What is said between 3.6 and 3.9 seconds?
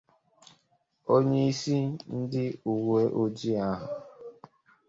ahụ